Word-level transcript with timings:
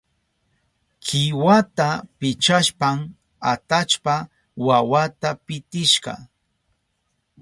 Kiwata 1.05 1.89
pichashpan 2.17 2.97
atallpa 3.51 4.15
wawata 4.65 5.29
pitishka. 5.45 6.13